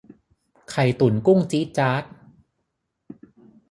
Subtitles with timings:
[0.69, 2.03] ไข่ตุ๋นกุ้งจี๊ดจ๊าด